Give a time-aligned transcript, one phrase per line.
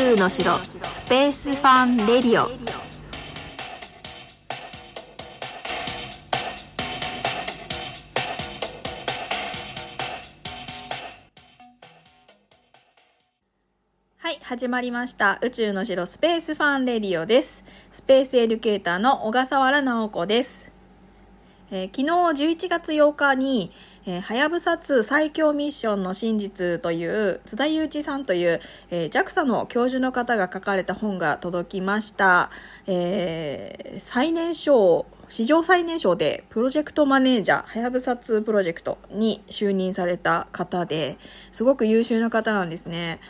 [0.00, 2.46] 宙の城スペースファンレディオ。
[14.16, 15.38] はい始まりました。
[15.42, 17.62] 宇宙の城スペースファンレディオです。
[17.92, 20.69] スペースエデュケーターの小笠原直子です、
[21.70, 22.02] えー昨
[22.36, 23.72] 日11月8日に
[24.06, 32.50] えーはやぶさ2最強ミッションの真実という津田祐一さんという、えー JAXA の教授の方が書かれた本が届きました、
[32.86, 41.18] えー最年少史上最年少でプロジェクトマネージャーはやぶさ2プロジェクトに就任された方で
[41.52, 43.20] すごく優秀な方なんですね。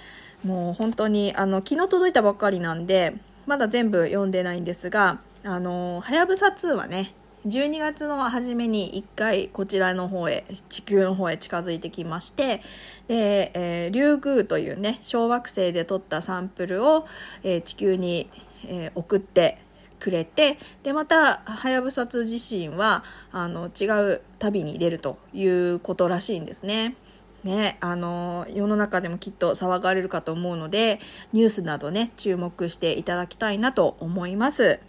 [0.44, 3.14] もう本当にあの昨日届いたばっかりなんで
[3.46, 7.12] まだ全部読んでないんですがあのはやぶさ2はね
[7.46, 12.60] 12月の初めに1回こちらの方へ地球の方へ近づいてきまして
[13.08, 17.06] で、えーリュウグウというね小惑星で取ったサンプルを、
[17.42, 18.28] えー地球に、
[18.66, 19.58] えー送って
[19.98, 26.96] くれてでまたはやぶさ2自身はあの違う旅に出るということらしいんですね。
[27.44, 31.00] ね、あの世の中でもきっと騒がれるかと思うので
[31.32, 34.80] ニュースなどね注目していただきたいなと思います。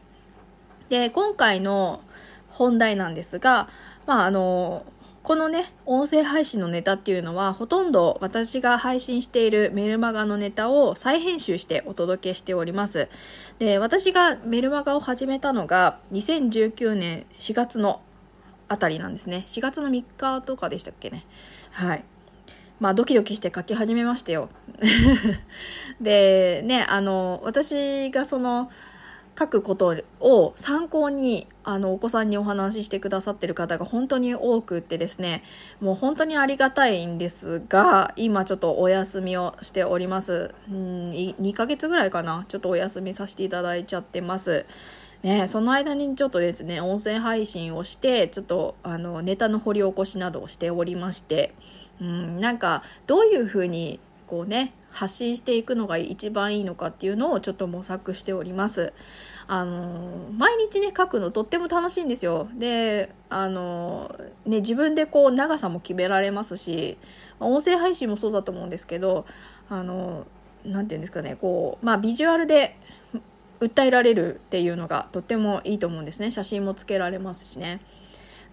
[0.90, 2.02] で今回の
[2.62, 3.70] 本題なんですが、
[4.06, 4.86] まあ、あの
[5.24, 13.10] このね音声配信のネタっていうのはほとんど私が配信しているメルマガのネタを再編集してお届けしております。
[13.58, 18.00] で私がメルマガを始めたのが2019年4月の
[18.68, 19.44] あたりなんですね。
[19.48, 21.26] 4月の3日とかでしたっけね。
[21.72, 22.04] はい。
[22.80, 24.50] まあドキドキして書き始めましたよ。
[26.00, 28.70] でねあの私がその
[29.42, 35.42] 書くことを参考にあのお子さんにお話ししてくださってる方が本当に多くってですね
[35.80, 40.54] もう本当にありがたいんですが今ちょっとお休みをしております。
[40.70, 42.46] うん2ヶ月ぐらいかな。
[42.48, 44.66] ちょっとお休みさせていただいちゃってます。
[45.24, 51.54] ね、その間にちょっとですね音声配信をしてちょっとあのネタの掘り起こしなどをしておりまして
[52.00, 58.94] うんなんかどういうふうにこうね発信していくのが一番いいのかっていうのをちょっと模索しております。
[59.48, 62.48] あの毎日ね書くのとっても楽しいんですよ。
[62.54, 64.16] であの
[64.46, 66.98] ね自分でこう長さも決められますし
[67.40, 69.26] 音声配信もそうだと思うんですけど
[69.70, 70.26] あの
[70.64, 72.78] なていうんですかねこうまあビジュアルで
[73.60, 77.82] 訴えられるっていうのがとってもいいと思うんですね写真もつけられますしね。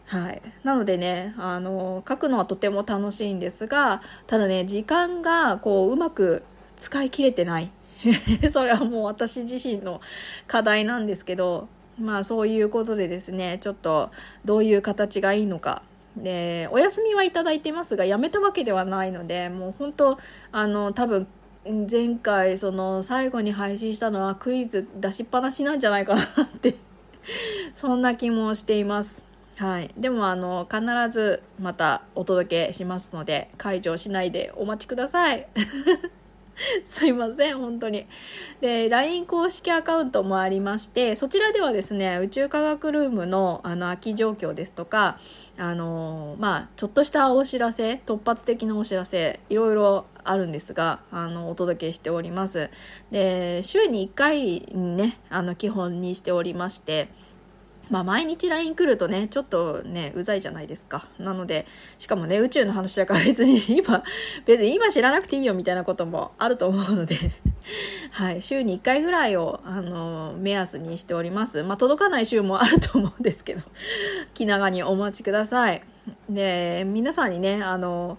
[0.09, 6.45] はい、なのでねあの書くのはとても楽しいんですがただね時間がこううまく
[6.77, 7.71] 使い切れてない。
[8.49, 10.01] それはもう私自身の
[10.47, 11.69] 課題なんですけど
[11.99, 14.11] まあそういうことでですねちょっと
[14.45, 15.83] どういう形がいいのか。
[16.17, 20.19] でお休みはいただいてますがやめたわけではないのでもう本当
[20.51, 21.29] あの多分
[21.89, 26.77] 前回その最後に配信したのはクイズ出しっぱなしなんじゃないかなって。
[27.75, 29.28] そんな気もしています。
[29.59, 30.81] はい、でもあの必
[31.11, 35.49] ずまたお届けしますので解除しないでお待ちください。
[36.87, 38.07] すいません本当に。
[38.61, 45.19] で LINE 公式アカウントもありましてそちらではですね宇宙科学ルームのあの空き状況ですとか
[45.57, 52.71] あのまあちょっとしたお知らせ突発的なお知らせいろいろあるんですがあのお届けしております。
[53.11, 57.09] で週に1回ねあの基本にしておりまして
[57.91, 61.09] まあ毎日 LINE 来るとねちょっとねうざいじゃないですか。
[61.19, 61.67] なので
[61.99, 64.03] しかもね宇宙の話だから別に 今
[64.45, 67.17] 別に今知らなくていいよみたいなこともあると思うので。
[68.13, 68.43] はい。
[68.43, 71.63] 週に1回ぐらいをあの目安にしております。
[71.63, 73.63] まあ届かない週もあると思うんですけど。
[74.35, 75.83] 気長にお待ちください。
[76.29, 78.19] で皆さんにねあの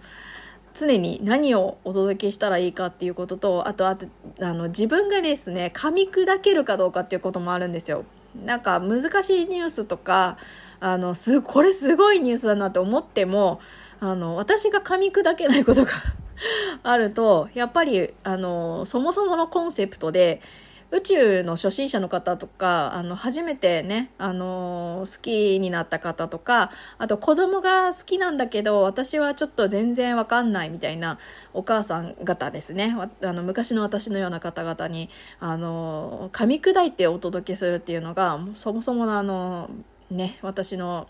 [0.74, 4.07] 常に何をお届けしたらいいかっていうこととあとあと
[4.40, 8.06] あの自分がですね噛み砕けるかどうかっていうこともあるんですよ。
[8.36, 10.38] なんか難しいニュースとか
[10.80, 13.60] あのすこれすごいニュースだなって思っても
[14.00, 15.92] あの私が噛み砕けないことが
[16.84, 20.42] あるとやっぱりあのそもそものコンセプトで
[20.91, 31.19] 宇宙の初心者の方とかあの初めてねあの好きになった方とかあと子供が好きなんだけど私はちょっと全然わかんないみたいな
[31.53, 35.09] お母さん方ですねあの昔の私のような方々に
[35.39, 39.69] あの噛み砕いてお届けするっていうのがそもそものあの
[40.09, 41.07] ね私の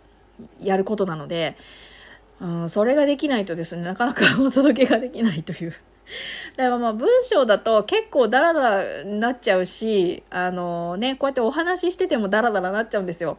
[0.61, 1.55] やることなので、
[2.41, 5.73] うん、それができないとですねなかなかお届けができないという。
[6.55, 13.37] だからまあ文章だと結構ダラダラになっちゃうしあのねこうやってお話ししててもダラダラなっちゃうんですよ。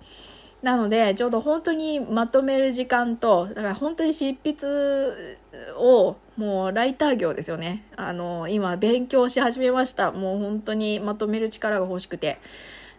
[0.62, 4.66] なのでちょうど本当にまとめる時間とだから本当に執筆
[5.78, 7.84] をもうライター業ですよね。
[7.96, 10.12] あの今勉強し始めました。
[10.12, 12.38] もう本当にまとめる力が欲しくて。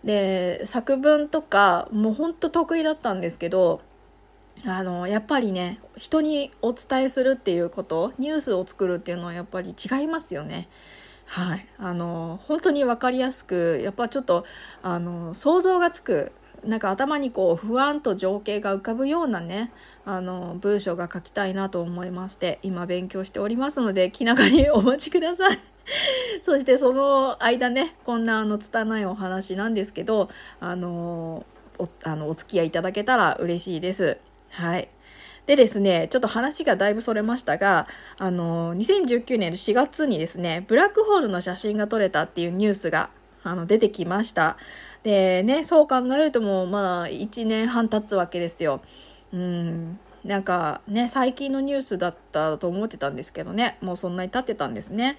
[0.03, 3.81] で作文とかもう本当得意だったんですけど
[4.65, 10.69] あのやっぱりね人にお伝えするっていうことニュースを作るっていうのはやっぱり違いますよね。
[11.25, 14.45] はい、あの本当に分かりやすくやっぱちょっと
[14.83, 16.33] あの想像がつく
[16.65, 19.71] なんか頭にこう不安と情景が浮かぶようなね
[20.05, 25.59] あの文章が書きたいなと思いまして今勉強しておりますので気長にお待ちください。
[26.43, 30.29] そしてその間ねこんなあの拙いお話なんですけど
[30.59, 31.45] あの
[31.79, 34.17] おあのお付き合いいただけたら嬉しいです。
[34.51, 34.89] はい。
[35.47, 37.87] でですね、ちょっと話がだいぶそれましたが、
[38.17, 43.09] あの、2019年4月にですね、ブラックホールの写真が撮れたっていうニュースが
[43.43, 44.57] あの出てきました。
[45.03, 48.81] でね、そう考えるともうまだ1年半経つわけですよ。
[49.33, 49.99] うん。
[50.23, 55.17] なんかね、最近のニュースだったと思ってたんですけどね、もうそんなに経ってたんですね。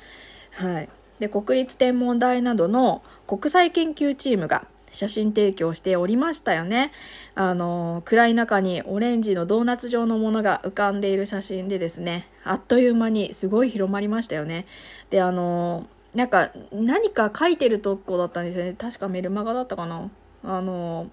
[0.52, 0.88] はい。
[1.18, 6.92] で、国立天文台などの国際研究チームが写真提供しておりましたよね。
[7.34, 14.66] あの、暗い中にオレンジのドーナツ状のものが浮かんでいる写真でですね、あっという間にすごい広まりましたよね。
[15.10, 18.74] で、あの、なんか何か書いてるとこだったんですよね。
[18.74, 20.10] 確かメルマガだったかな。
[20.44, 21.10] あの、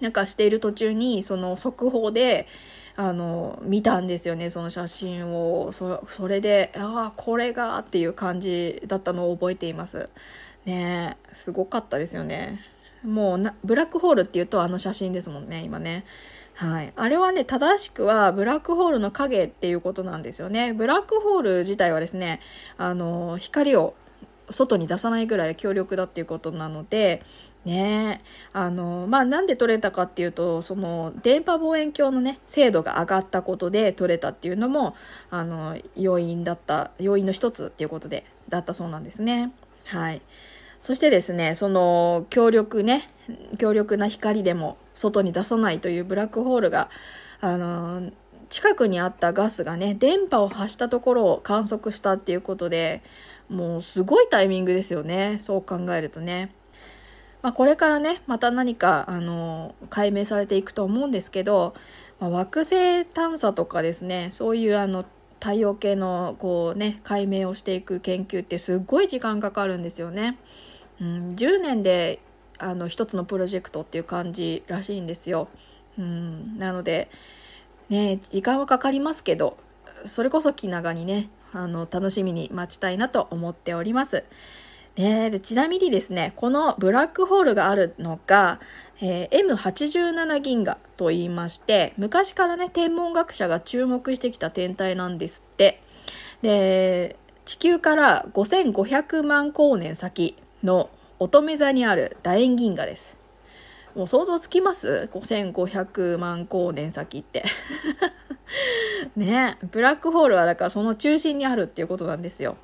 [0.00, 2.46] なんかしている途中に、その速報で、
[2.96, 5.72] あの、見たんですよね、その写真を。
[5.72, 10.06] そそれで、ああ、これがっていう感じだったのを覚えています。
[10.64, 12.60] ねすごかったですよね。
[13.04, 16.04] もうなブラックホールっていうとあの写真ですもんね今ね。
[16.54, 20.72] はい、あれはね正しくはブラックホールの影っていうことなんですよね。
[20.72, 22.40] ブラックホール自体はですね
[22.78, 23.94] あの光を
[24.50, 27.22] 外に出さないぐらい強力だっていうことなので
[27.64, 28.22] ね
[28.52, 34.94] あのまあなんで取れたかっていうとその電波望遠鏡のね精度が上がったことで取れたっていうのも
[35.30, 39.52] あの要因だった要因の一つっていうことでだったそうなんですね。
[39.84, 40.22] はい
[40.84, 43.08] そしてですね、その強力ね、
[43.56, 46.90] 強力な光でも外に出さないというブラックホールが、
[47.40, 48.10] あの
[48.50, 53.02] 近くにあったガスがね、電波を発したところを観測したっていうことで、
[53.48, 55.38] もうすごいタイミングですよね。
[55.40, 56.52] そう考えるとね。
[57.40, 61.72] まあ、これからね、また何か、あの、解明されていくと思うんですけど、
[62.20, 65.06] まあ、惑星探査とかですね、そういうあの、
[65.40, 70.38] 太陽系のこうね、解明をしていく研究ってすっごい時間かかるんですよね。
[71.00, 72.20] うん、10年で
[72.58, 75.48] あの一つのプロジェクトっていう感じらしいんですよ。
[75.98, 77.08] うん、なので
[77.88, 79.56] ね時間はかかりますけど
[80.06, 84.24] それこそ気長にねあの楽しみに待ちたいなと思っております。
[84.96, 88.60] ね、でちなみにですねこのブラックホールがあるのが、
[89.00, 95.82] えー、M87 銀河と言いまして昔からね天文学者が注目してきた天体なんですって
[96.42, 100.90] で地球から5500万光年先の
[101.20, 103.16] 乙女座にある楕円銀河です。
[103.94, 107.44] もう想像つきます ?5500 万光年先って。
[109.16, 112.56] ねブラックホールはだからその中心にあるっていうことなんですよ。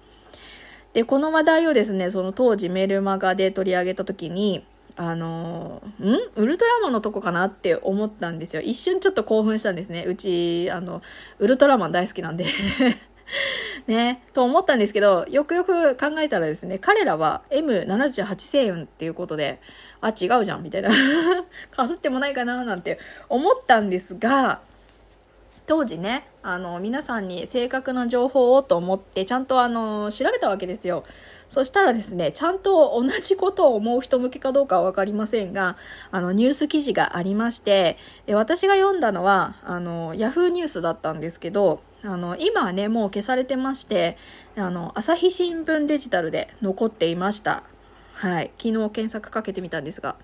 [0.92, 4.64] で、この話題をですね、その当時メルマガで取り上げた時に、
[4.96, 6.16] あのん？
[6.34, 8.62] ウルトラマンのとこかなって思ったんですよ。
[8.62, 10.04] 一瞬ちょっと興奮したんですね。
[10.06, 11.00] うち、あの、
[11.38, 12.46] ウルトラマン大好きなんで
[13.86, 19.60] ね、と思ったんですけど、よくよく考えたらですね、彼らは M78 星雲っていうことで、
[20.00, 20.90] あ、違うじゃん、みたいな。
[21.70, 24.60] かすってもないかな、なんて思ったんですが、
[25.66, 31.04] 当時ね、あの、皆さんに正確な情報をと思って、ちゃんとあの、調べたわけですよ。
[31.46, 35.76] そしたらですね、ちゃんと同じことを思う人向けかどうかはわかりませんが、
[36.10, 44.16] あの、ニュース記事がありまして、で私が読んだのは、あの、ヤフーニュースだったんですけど、あの今はねもう消されてまして
[44.56, 47.62] あの朝日新聞デジタルで残っていました。
[48.14, 48.50] はい。
[48.58, 50.16] 昨日検索かけてみたんですが。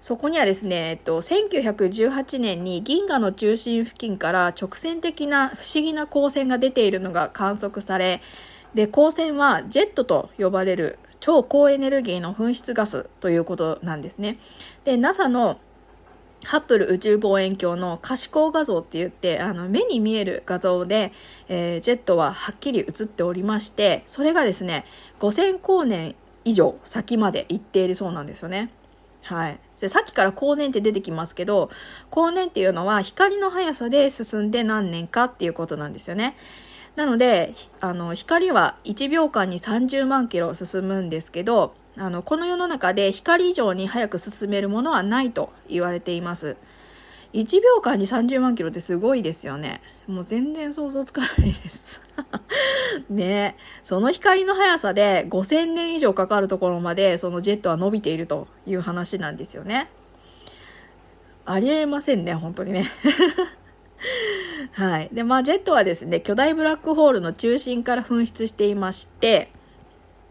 [0.00, 8.20] そこにはですね、えっと、1918年に銀河の中心付近から直線的な不思議な光線が出ているのが観測され
[8.74, 14.38] で光線はジェットと呼ばれる超高エネルギーの噴出ガスということなんですね。
[14.84, 15.58] で NASA の
[16.46, 21.12] ハッブル宇宙望遠鏡の可視光画像って言ってあの目に見える画像で、
[21.48, 24.84] えー、ジェットははっきり映っておりましてそれがですね
[25.18, 28.70] 5000光年以上先まで行っているそうなんですよね。
[29.24, 31.68] はい、でさっきから光年って出てきますけど
[32.10, 36.36] 光年っていうのは光の速さで進んで何年かっていうことなんですよね。
[36.94, 46.56] なのであの光は1秒間に30万キロ進むんですけどあのこの世の中で光以上に速く進めるものはないと言われています。
[47.32, 49.82] 1秒間に30万キロってすごいですよね。
[50.06, 52.00] もう全然想像つかないです。
[53.10, 53.56] ね。
[53.82, 59.90] その光の速さで5000年以上かかるところまでそのジェットは伸びているという話なんですよね。
[61.44, 62.90] ありえませんね本当にね。
[64.72, 65.08] はい。
[65.12, 69.50] で、まあ、ジェットはですね、巨大ブラックホールの中心から噴出していまして、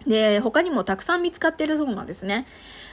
[0.07, 2.45] で、他にもたくさん見つかってるそうなんですね。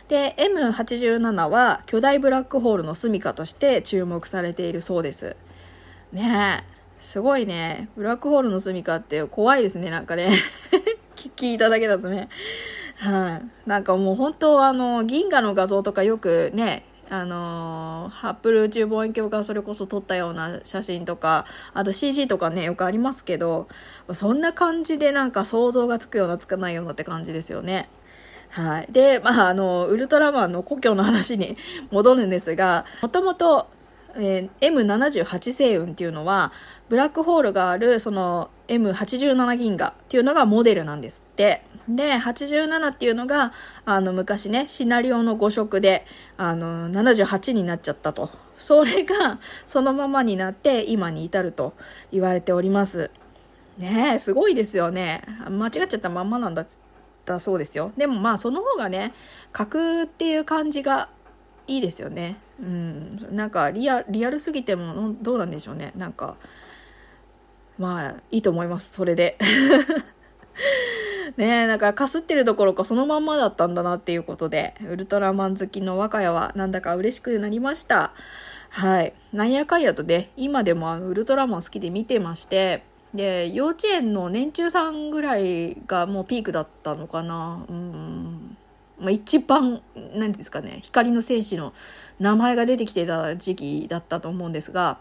[0.09, 5.37] で、M87 は巨大ブラックホールの住処として注目されているそうです。
[6.13, 6.73] ねえ。
[6.99, 7.89] すごいね。
[7.97, 10.31] ブラックホールの住処って怖いですね、なんかね。
[11.37, 12.29] 聞いただけだとね。
[12.97, 23.69] はい、なんかもう本当あの、銀河の画像とかよくね、あのハッブル宇宙望遠鏡がそれこそ撮ったような写真とかあと CG とかねよくありますけど
[24.15, 27.91] そんな感じでなんか想像がつくようなつかないようなって感じですよね。
[28.49, 28.89] はい。
[28.91, 31.57] で、まあ、あの、ウルトラマンの故郷の話に
[31.91, 33.67] 戻るんですが、もともと、
[34.15, 36.53] えー、M78 星雲っていうのは、
[36.91, 41.63] ブラックホールがある、その M87 銀河っていうのがモデルなんですって。
[41.89, 43.53] で、87っていうのが、
[43.85, 46.05] あの、昔ね、シナリオの誤色で、
[46.37, 48.31] あの、78になっちゃったと。
[48.57, 51.75] それが、そのままになって、今に至ると
[52.13, 53.11] 言われております。
[53.79, 55.23] ねえ、すごいですよね。
[55.49, 56.67] 間違っちゃったまんまなんだっ
[57.25, 57.93] たそうですよ。
[57.97, 59.13] でもまあ、その方がね、
[59.53, 61.09] 格っていう感じが
[61.67, 62.37] いいですよね。
[62.61, 63.29] うん。
[63.35, 65.93] なんかリア、リアルすぎても、どうなんでしょうね。
[65.97, 66.37] なんか、
[67.79, 68.93] まあ、いいと思います。
[68.93, 69.39] それで。
[71.37, 78.13] ねえ、だかかすってるどころかそのまんまだったんだなっていうことで、ウルトラマン好きの我が家はなんだか嬉しくなりました。
[78.71, 79.13] はい。
[79.33, 82.83] なんやかんやとね、今でもウルトラマン好きで見てまして、
[83.15, 87.65] で、幼稚園の年中さんぐらいがもうピークだったのかな。
[87.69, 88.57] うん。
[88.99, 89.83] まあ、一番、
[90.15, 91.75] 何ですかね、光の戦士の
[92.21, 94.99] 名前が出てきてた時期だったと思うんですが、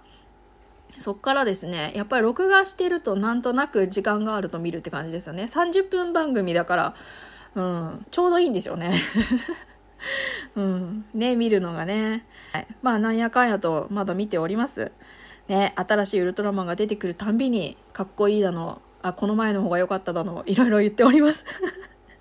[0.97, 5.43] そっからですね、やっぱり録画してるとなんとなく時間があると見るって感じですよね。
[5.43, 6.95] 30分番組だから、
[7.55, 8.93] うん、ちょうどいいんですよね。
[10.55, 12.25] うん、ね、見るのがね。
[12.53, 14.91] はい、まあ、なんやかんやとまだ見ております。
[15.47, 21.45] ね、新しいウルトラマンが出てくるたんびに、かっこいいだの、あ、この前の方が良かっただの、いろいろ言っております。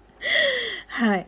[0.89, 1.27] はい。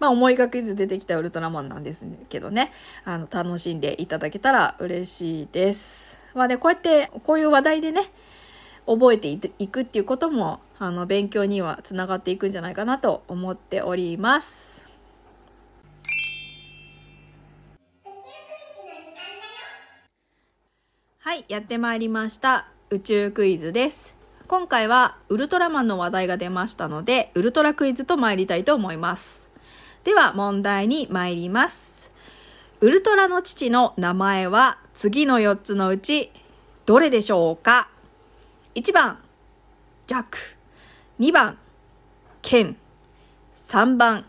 [0.00, 2.72] まあ、思いがけず出てきたウルトラマンなんですけどね、
[3.04, 6.13] あの、楽しんでいただけたら嬉しいです。
[6.34, 8.10] まあね、こうやってこういう話題でね
[8.86, 14.84] 覚えていくっていうこともあの勉強にはつながっていくんじゃないかなと思っております。
[21.20, 22.68] はい、やってまいりました。
[22.90, 24.14] 宇宙クイズです。
[24.46, 29.50] 今回はウルトラマンの話題が出ましたので、ウルトラクイズと参りたいと思います。
[30.04, 32.03] では問題に参ります。
[32.84, 36.30] ウルトラの父の名前は次の4つのうち
[36.84, 37.88] どれでしょうか
[38.74, 39.20] ?1 番、
[40.06, 40.36] ジャック。
[41.18, 41.56] 2番、
[42.42, 42.76] ケン。
[43.54, 44.26] 3番、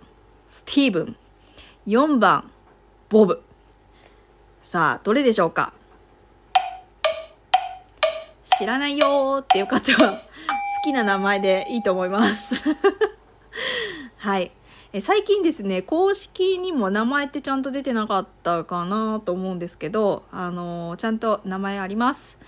[0.47, 1.17] スティーブン。
[1.85, 2.49] 4番、
[3.09, 3.43] ボブ。
[4.63, 5.73] さあ、どれでしょうか？
[8.57, 10.17] 知らないよっていう方は好
[10.85, 12.55] きな名前でいいと思います
[14.15, 14.53] はい。
[14.95, 22.39] え最近ですね公式にも名前ってちゃんと出てなかったかなと思うんですけど、あのー、ちゃんと名前あります、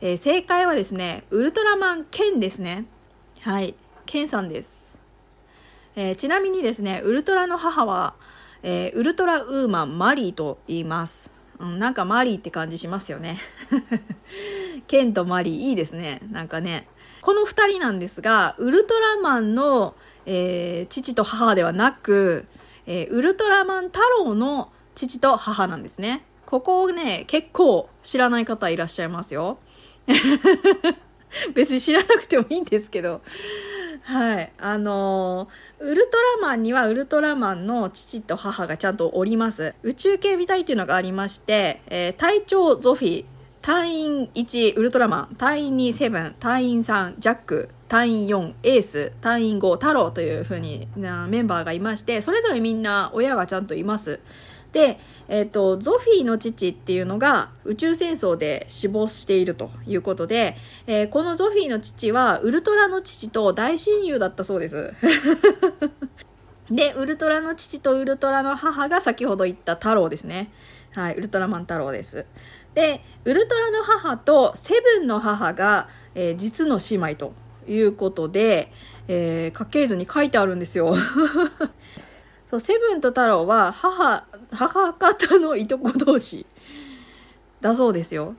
[0.00, 2.86] えー、正解はですねウルトラマンケンですね
[3.42, 4.98] はいケンさんです、
[5.94, 8.14] えー、ちなみにですねウルトラの母は、
[8.64, 13.38] えウルトラウーマンマリーと言いますうん、なんかマリーって感じしますよね。
[14.88, 16.20] ケンとマリーいいですね。
[16.32, 16.88] なんかね。
[17.20, 19.94] この2人なんですが、ウルトラマンの
[20.26, 22.46] えー、父と母ではなく、
[22.86, 26.24] えー、ウルトラマン太郎の父と母なんですね。
[26.46, 29.58] ここをね、結構知らない方いらっしゃいますよ。
[31.54, 33.22] 別に知らなくてもいいんですけど。
[34.02, 34.52] はい。
[34.58, 39.74] あのー、ウルトラマンにはウルトラマンの父と母がちゃんとおります。
[39.82, 43.24] 宇宙警備隊っていうのがありまして、えー、隊長ゾフィ、
[43.62, 54.18] 隊員1ウルトラマン、隊員2セブン、隊員3ジャック、隊員4エース隊員5太郎というふうにメンバーがいましてそれぞれみんな親がちゃんといます。
[54.72, 64.94] で、えーと、ゾフィーの父っていうのが宇宙戦争で死亡しているということで、えー、このゾフィーの父はウルトラの父と大親友だったそうです。
[66.70, 70.50] で、ウルトラの父とウルトラの母が先ほど言った太郎ですね。
[70.94, 72.24] はい、ウルトラマン太郎です。
[72.74, 77.34] で、ウルトラの母とセブンの母が、えー、実の姉妹と
[77.66, 78.72] いうことで、
[79.08, 80.94] えー、家系図に書いてあるんですよ。
[82.46, 86.44] そうセブンと太郎は母母方のいとこ同士
[87.62, 88.34] だそうですよ。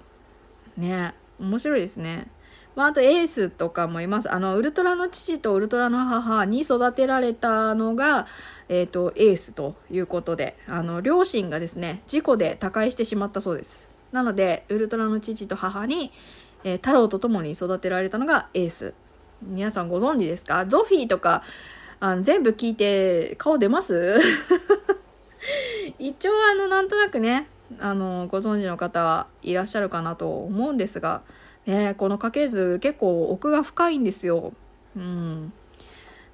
[0.77, 2.27] ね面白いですね。
[2.75, 4.31] まあ、あとエースとかもいます。
[4.31, 8.27] あのウルトラの父とウルトラの母に育てられたのが、
[8.67, 13.92] えーと、エースということであの両親がですね事故で他界してしまったそうです。
[14.13, 16.11] なのでウルトラの父と母に、
[16.63, 18.93] えー、太郎と共に育てられたのがエース
[19.41, 20.65] 皆さんご存知ですか？
[20.65, 21.43] ゾフィーとか
[21.99, 24.19] あの全部聞いて顔出ます？
[25.99, 31.21] 一応あのなんとなくねあのご存知の方はいらっしゃるかなと思うんですが
[31.65, 34.51] ね、この家系図結構奥が深いんですよ。
[34.97, 35.53] うん。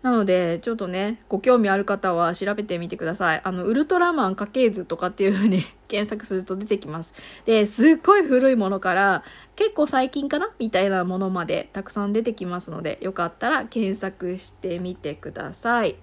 [0.01, 3.41] なので、ちょっとね、ご興味ある方は調べてみてください。
[3.44, 7.13] あの、ウルトラマン家系図とかっていう風に 検索すると出てきます。
[7.46, 9.24] で、すっごい古いものから、
[9.58, 10.51] 結構最近かな？
[10.58, 15.98] みたいなものまでたくさん出てきますので、よかったら検索してみてください。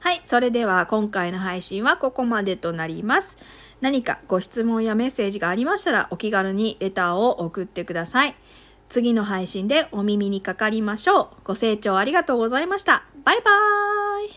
[0.00, 3.36] はい、それでは今回の配信はここまでとなります。
[3.80, 8.34] 何かご質問やメッセージがありましたらお気軽にレターを送ってください。
[8.88, 11.28] 次の配信でお耳にかかりましょう。
[11.44, 13.11] ご清聴ありがとうございました。
[13.24, 14.28] Bye bye.